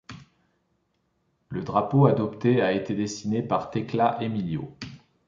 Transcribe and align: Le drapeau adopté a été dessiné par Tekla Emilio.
Le 1.49 1.61
drapeau 1.61 2.07
adopté 2.07 2.63
a 2.63 2.71
été 2.71 2.95
dessiné 2.95 3.43
par 3.43 3.69
Tekla 3.69 4.17
Emilio. 4.19 4.75